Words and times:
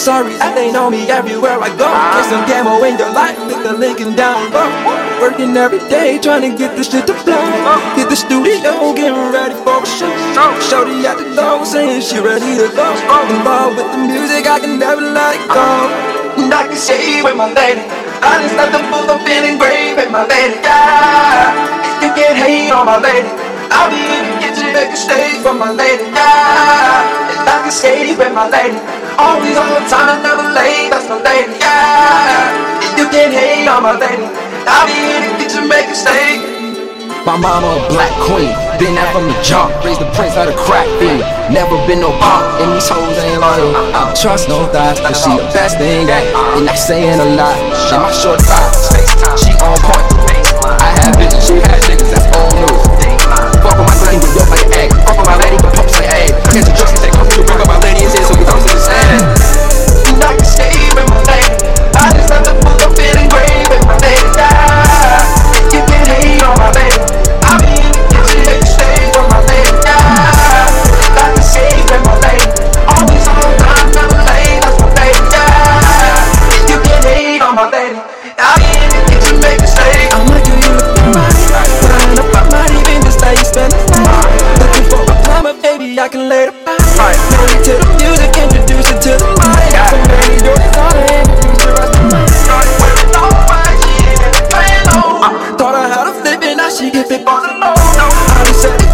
sorry, 0.00 0.32
I 0.40 0.48
ain't 0.56 0.76
on 0.80 0.92
me 0.96 1.04
everywhere 1.12 1.60
I 1.60 1.68
go. 1.76 1.84
Get 1.84 2.24
some 2.32 2.44
camo 2.48 2.80
in 2.88 2.96
your 2.96 3.12
life, 3.12 3.36
click 3.36 3.60
the 3.62 3.76
link 3.76 4.00
and. 4.00 4.16
Working 5.20 5.52
every 5.52 5.78
day, 5.92 6.16
trying 6.16 6.40
to 6.48 6.56
get 6.56 6.72
this 6.74 6.88
shit 6.88 7.06
to 7.06 7.12
flow. 7.12 7.36
Hit 8.00 8.08
the 8.08 8.16
studio, 8.16 8.96
getting 8.96 9.28
ready 9.28 9.52
for 9.60 9.84
a 9.84 9.86
show. 9.86 10.08
Shorty 10.64 11.04
at 11.04 11.20
the 11.20 11.36
door, 11.36 11.68
saying 11.68 12.00
she 12.00 12.16
ready 12.18 12.56
to 12.56 12.72
go. 12.72 12.88
Involved 13.28 13.76
with 13.76 13.92
the 13.92 14.00
music, 14.08 14.48
I 14.48 14.58
can 14.58 14.80
never 14.80 15.04
let 15.04 15.36
it 15.36 15.44
go. 15.52 15.68
And 16.40 16.48
I 16.48 16.64
can 16.64 16.80
see 16.80 17.20
with 17.20 17.36
my 17.36 17.52
lady. 17.52 17.84
I 18.24 18.40
just 18.40 18.56
left 18.56 18.72
the 18.72 18.80
book, 18.88 19.04
I'm 19.12 19.20
feeling 19.28 19.60
great 19.60 20.00
with 20.00 20.08
my 20.08 20.24
lady. 20.24 20.56
Yeah, 20.64 21.52
you 22.00 22.08
can't 22.16 22.40
hate 22.40 22.72
on 22.72 22.88
my 22.88 22.96
lady. 22.96 23.28
I'll 23.68 23.92
be 23.92 24.00
in 24.00 24.24
the 24.24 24.34
kitchen, 24.40 24.72
make 24.72 24.88
a 24.88 24.96
stage 24.96 25.44
for 25.44 25.52
my 25.52 25.70
lady. 25.70 26.08
Yeah, 26.08 27.19
I 27.70 27.72
can 27.72 27.78
skate 27.78 28.18
with 28.18 28.34
my 28.34 28.50
lady. 28.50 28.82
Always 29.14 29.54
on 29.54 29.86
time, 29.86 30.18
never 30.26 30.42
late. 30.58 30.90
That's 30.90 31.06
my 31.06 31.22
lady. 31.22 31.54
Yeah, 31.62 32.98
you 32.98 33.06
can't 33.14 33.30
hate 33.30 33.70
on 33.70 33.86
my 33.86 33.94
lady. 33.94 34.26
I'll 34.66 34.90
be 34.90 34.98
in 34.98 35.22
the 35.22 35.38
kitchen, 35.38 35.70
a 35.70 35.94
stage. 35.94 36.42
My 37.22 37.38
mama 37.38 37.70
a 37.70 37.86
black 37.86 38.10
queen, 38.26 38.50
been 38.82 38.98
that 38.98 39.14
from 39.14 39.30
the 39.30 39.38
jump. 39.46 39.70
Raised 39.86 40.02
the 40.02 40.10
prince 40.18 40.34
out 40.34 40.50
of 40.50 40.58
crack 40.58 40.88
fiend. 40.98 41.22
Never 41.54 41.78
been 41.86 42.02
no 42.02 42.10
punk, 42.18 42.42
and 42.58 42.74
these 42.74 42.90
hoes 42.90 43.14
ain't 43.22 43.38
loyal. 43.38 43.70
I 43.94 44.10
trust 44.18 44.50
no 44.50 44.66
thighs, 44.74 44.98
cause 44.98 45.22
she 45.22 45.30
the 45.30 45.46
best 45.54 45.78
thing 45.78 46.10
that. 46.10 46.26
And 46.58 46.66
not 46.66 46.74
saying 46.74 47.22
a 47.22 47.28
lot. 47.38 47.54
And 47.94 48.02
my 48.02 48.10
short 48.10 48.42
thighs, 48.42 48.69
on 78.10 78.22
my. 78.24 78.34
I'll 78.38 78.58
be 78.58 78.70
in 78.74 78.90
the 78.90 79.00
kitchen, 79.10 79.36
make 79.40 79.60
a. 79.62 79.68
I'm 80.10 80.26
like 80.26 80.46
you, 80.46 80.54
you 80.54 80.72
look 80.74 80.98
right. 81.14 81.34
Flying 81.80 82.18
up, 82.18 82.34
I 82.34 82.42
might 82.50 82.72
even 82.74 83.02
just 83.02 83.20
let 83.20 83.38
you 83.38 83.44
spend 83.44 83.72
the 83.72 83.84
night. 83.94 84.42
Looking 84.58 84.86
for 84.90 85.02
a 85.06 85.14
plumber, 85.22 85.54
baby, 85.62 85.98
I 85.98 86.08
can 86.08 86.28
lay 86.28 86.46
the 86.46 86.52
pipe. 86.64 87.18
To 87.66 87.72
the 87.78 87.86
music, 87.98 88.34
introduce 88.36 88.90
it 88.90 89.00
to 89.06 89.12
the 89.14 89.28
mic. 89.38 89.70
So 89.90 89.96
many 90.10 90.38
doors 90.42 90.76
on 90.76 90.96
it, 90.98 91.26
introduce 91.28 91.62
the 91.64 91.72
rest 91.78 91.94
of 91.94 92.04
my 92.10 92.30
Thought 95.58 95.74
I 95.74 95.88
had 95.88 96.06
a 96.08 96.12
flip 96.20 96.42
and 96.42 96.56
now 96.56 96.70
she 96.70 96.90
get 96.90 97.06
fit 97.06 97.26
on 97.26 97.42
the 97.42 97.52
low. 97.60 97.74
I 97.76 98.44
be 98.46 98.52
setting 98.54 98.89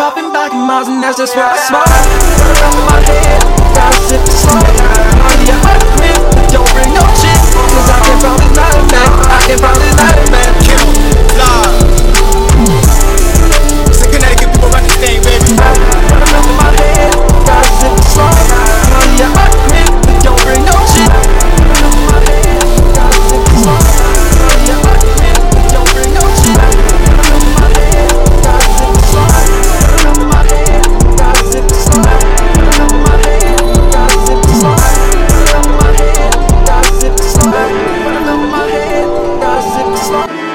popping 0.00 0.32
back 0.32 0.50
in 0.50 0.60
miles 0.66 0.88
and 0.88 1.02
that's 1.02 1.18
just 1.18 1.36
where 1.36 1.44
I 1.44 1.58
smile. 1.68 1.84
Around 1.84 2.86
my 2.88 3.00
head, 3.04 3.42
that's 3.76 4.12
it. 4.12 4.29
Stop. 40.10 40.49